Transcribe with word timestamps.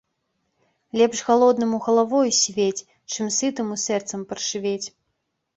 Лепш 1.01 1.19
галоднаму 1.27 1.77
галавою 1.87 2.23
сівець, 2.39 2.85
чым 3.17 3.25
сытаму 3.39 3.73
сэрцам 3.85 4.19
паршывець. 4.33 4.87